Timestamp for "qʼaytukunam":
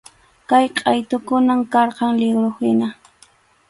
0.77-1.61